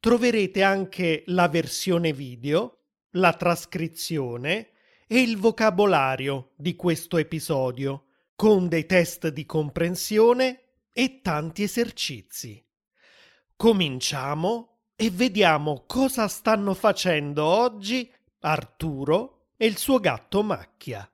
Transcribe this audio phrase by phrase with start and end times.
[0.00, 2.78] troverete anche la versione video,
[3.10, 4.70] la trascrizione
[5.06, 12.64] e il vocabolario di questo episodio, con dei test di comprensione e tanti esercizi.
[13.54, 18.10] Cominciamo e vediamo cosa stanno facendo oggi
[18.40, 21.06] Arturo e il suo gatto Macchia.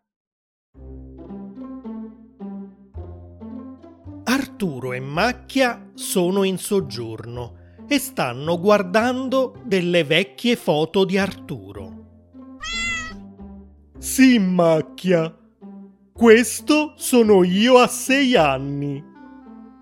[4.25, 12.05] Arturo e Macchia sono in soggiorno e stanno guardando delle vecchie foto di Arturo.
[13.99, 15.35] Sì, macchia.
[16.13, 19.03] Questo sono io a sei anni.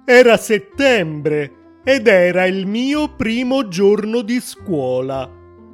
[0.04, 5.30] Era settembre ed era il mio primo giorno di scuola.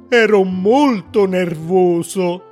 [0.09, 2.43] Ero molto nervoso.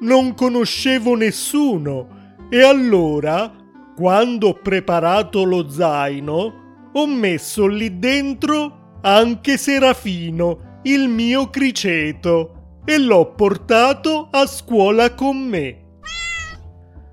[0.00, 3.52] Non conoscevo nessuno e allora,
[3.96, 12.98] quando ho preparato lo zaino, ho messo lì dentro anche Serafino, il mio criceto, e
[12.98, 15.82] l'ho portato a scuola con me.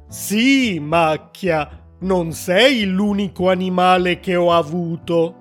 [0.08, 5.36] Sì, macchia, non sei l'unico animale che ho avuto.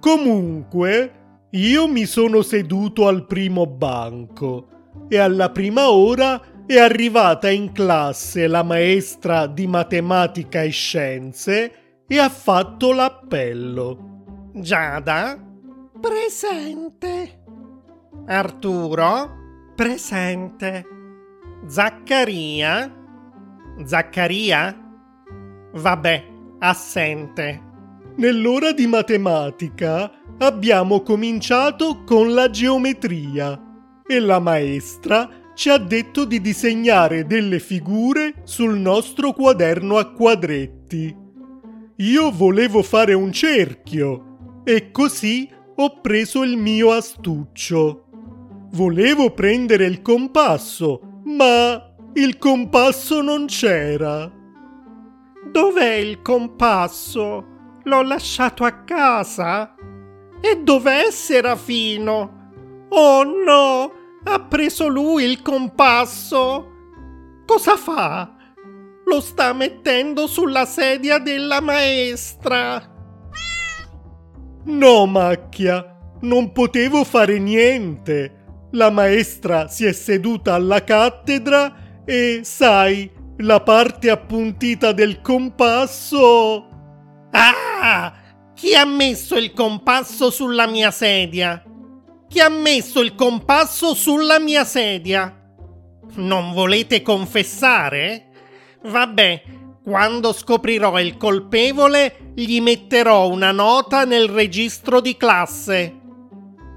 [0.00, 4.68] Comunque, io mi sono seduto al primo banco
[5.08, 11.72] e alla prima ora è arrivata in classe la maestra di matematica e scienze
[12.06, 14.50] e ha fatto l'appello.
[14.52, 15.49] Giada,
[16.00, 17.42] Presente.
[18.26, 19.30] Arturo?
[19.76, 20.86] Presente.
[21.66, 22.90] Zaccaria?
[23.84, 24.76] Zaccaria?
[25.74, 26.24] Vabbè,
[26.60, 27.62] assente.
[28.16, 33.60] Nell'ora di matematica abbiamo cominciato con la geometria
[34.06, 41.14] e la maestra ci ha detto di disegnare delle figure sul nostro quaderno a quadretti.
[41.96, 45.48] Io volevo fare un cerchio e così
[45.82, 48.04] ho preso il mio astuccio.
[48.72, 54.30] Volevo prendere il compasso, ma il compasso non c'era.
[55.50, 57.46] Dov'è il compasso?
[57.82, 59.74] L'ho lasciato a casa?
[60.42, 62.50] E dov'è Serafino?
[62.90, 63.92] Oh no!
[64.22, 66.68] Ha preso lui il compasso!
[67.46, 68.36] Cosa fa?
[69.06, 72.89] Lo sta mettendo sulla sedia della maestra.
[74.64, 78.36] No, macchia, non potevo fare niente.
[78.72, 86.68] La maestra si è seduta alla cattedra e, sai, la parte appuntita del compasso.
[87.30, 88.12] Ah!
[88.54, 91.64] Chi ha messo il compasso sulla mia sedia?
[92.28, 95.34] Chi ha messo il compasso sulla mia sedia?
[96.16, 98.26] Non volete confessare?
[98.82, 99.42] Vabbè,
[99.90, 105.98] quando scoprirò il colpevole, gli metterò una nota nel registro di classe.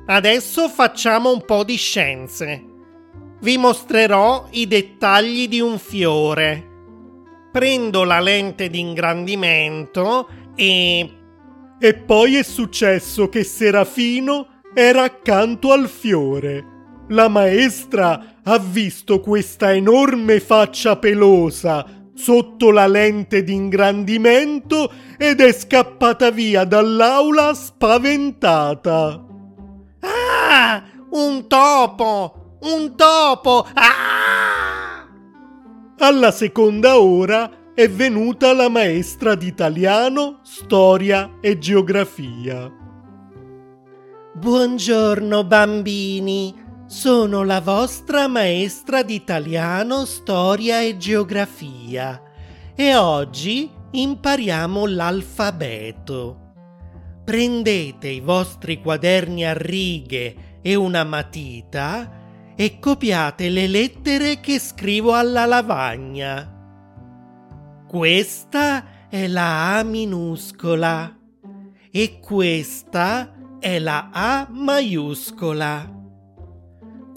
[0.07, 2.63] Adesso facciamo un po' di scienze.
[3.39, 6.69] Vi mostrerò i dettagli di un fiore.
[7.51, 11.17] Prendo la lente di ingrandimento e...
[11.79, 16.65] E poi è successo che Serafino era accanto al fiore.
[17.09, 25.51] La maestra ha visto questa enorme faccia pelosa sotto la lente di ingrandimento ed è
[25.51, 29.25] scappata via dall'aula spaventata.
[29.99, 30.83] Ah!
[31.11, 32.57] Un topo!
[32.61, 33.67] Un topo!
[33.73, 35.07] Ah!
[35.99, 42.71] Alla seconda ora è venuta la maestra di italiano, storia e geografia.
[44.35, 46.53] Buongiorno bambini,
[46.85, 52.21] sono la vostra maestra di italiano, storia e geografia
[52.75, 56.39] e oggi impariamo l'alfabeto.
[57.23, 62.21] Prendete i vostri quaderni a righe e una matita
[62.55, 66.49] e copiate le lettere che scrivo alla lavagna.
[67.87, 71.15] Questa è la A minuscola
[71.91, 76.02] e questa è la A maiuscola.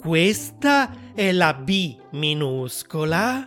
[0.07, 3.45] Questa è la B minuscola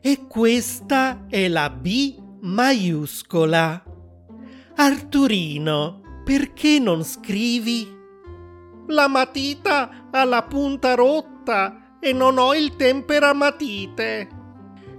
[0.00, 3.82] e questa è la B maiuscola.
[4.76, 7.92] Arturino, perché non scrivi?
[8.86, 14.28] La matita ha la punta rotta e non ho il temperamatite.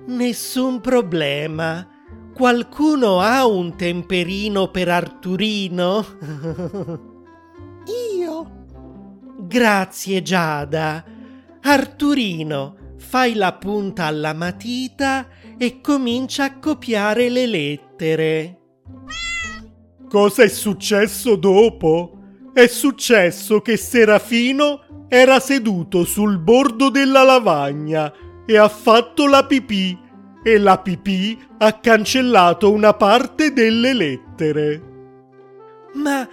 [0.07, 1.88] Nessun problema.
[2.33, 6.99] Qualcuno ha un temperino per Arturino?
[9.51, 11.03] Grazie Giada.
[11.63, 15.27] Arturino, fai la punta alla matita
[15.57, 18.59] e comincia a copiare le lettere.
[20.07, 22.18] Cosa è successo dopo?
[22.53, 28.09] È successo che Serafino era seduto sul bordo della lavagna
[28.45, 30.00] e ha fatto la pipì
[30.42, 34.81] e la pipì ha cancellato una parte delle lettere.
[35.95, 36.25] Ma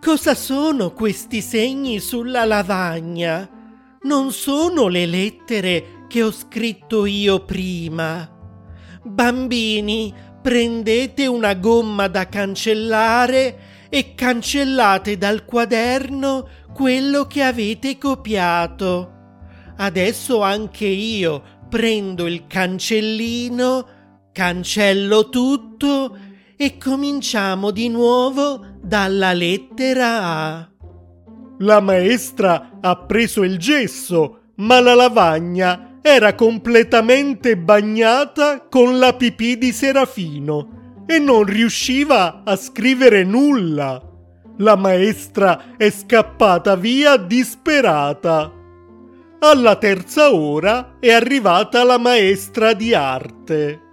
[0.00, 3.48] cosa sono questi segni sulla lavagna?
[4.02, 8.28] Non sono le lettere che ho scritto io prima.
[9.02, 10.12] Bambini,
[10.42, 19.18] prendete una gomma da cancellare e cancellate dal quaderno quello che avete copiato.
[19.76, 23.86] Adesso anche io prendo il cancellino,
[24.32, 26.16] cancello tutto
[26.62, 30.68] e cominciamo di nuovo dalla lettera A.
[31.60, 39.56] La maestra ha preso il gesso, ma la lavagna era completamente bagnata con la pipì
[39.56, 43.98] di Serafino e non riusciva a scrivere nulla.
[44.58, 48.52] La maestra è scappata via disperata.
[49.38, 53.88] Alla terza ora è arrivata la maestra di arte.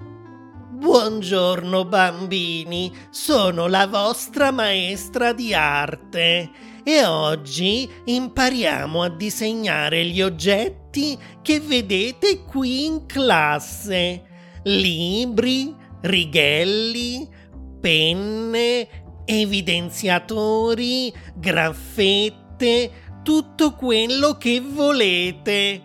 [0.80, 6.52] Buongiorno bambini, sono la vostra maestra di arte
[6.84, 14.22] e oggi impariamo a disegnare gli oggetti che vedete qui in classe.
[14.66, 17.28] Libri, righelli,
[17.82, 18.88] penne,
[19.26, 22.92] evidenziatori, graffette,
[23.24, 25.82] tutto quello che volete.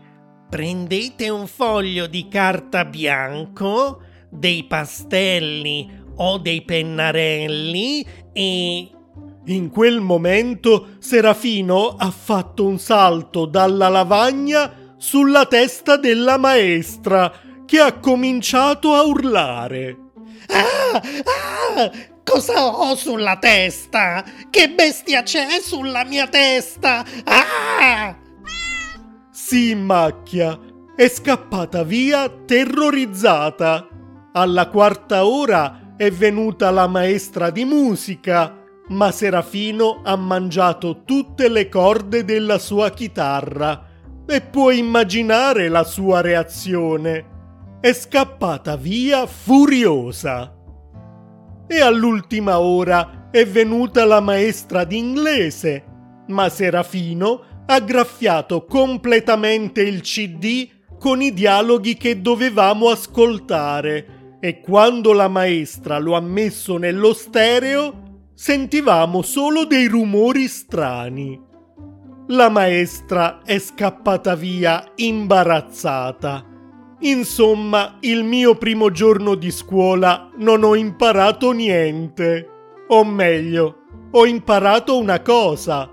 [0.50, 8.90] Prendete un foglio di carta bianco, dei pastelli o dei pennarelli e...
[9.46, 17.32] In quel momento Serafino ha fatto un salto dalla lavagna sulla testa della maestra,
[17.66, 19.96] che ha cominciato a urlare.
[20.46, 21.02] Ah!
[21.74, 21.90] Ah!
[22.22, 24.24] Cosa ho sulla testa?
[24.48, 27.04] Che bestia c'è sulla mia testa?
[27.24, 28.16] Ah!
[29.32, 30.56] Si macchia,
[30.94, 33.88] è scappata via terrorizzata.
[34.34, 38.56] Alla quarta ora è venuta la maestra di musica,
[38.88, 43.88] ma Serafino ha mangiato tutte le corde della sua chitarra
[44.26, 47.28] e puoi immaginare la sua reazione.
[47.78, 50.54] È scappata via furiosa
[51.66, 55.84] e all'ultima ora è venuta la maestra d'inglese,
[56.28, 60.68] ma Serafino ha graffiato completamente il CD
[60.98, 68.26] con i dialoghi che dovevamo ascoltare e quando la maestra lo ha messo nello stereo
[68.34, 71.40] sentivamo solo dei rumori strani.
[72.26, 76.50] La maestra è scappata via imbarazzata
[77.02, 82.48] Insomma, il mio primo giorno di scuola non ho imparato niente.
[82.88, 83.78] O meglio,
[84.12, 85.90] ho imparato una cosa.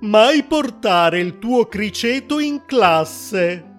[0.00, 3.73] Mai portare il tuo criceto in classe.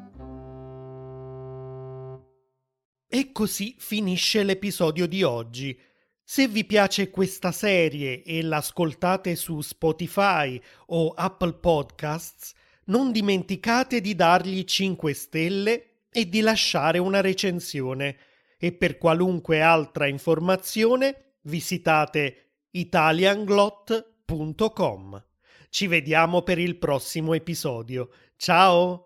[3.16, 5.80] E così finisce l'episodio di oggi.
[6.22, 12.54] Se vi piace questa serie e l'ascoltate su Spotify o Apple Podcasts,
[12.88, 18.18] non dimenticate di dargli 5 stelle e di lasciare una recensione
[18.58, 25.24] e per qualunque altra informazione visitate italianglot.com.
[25.70, 28.10] Ci vediamo per il prossimo episodio.
[28.36, 29.05] Ciao!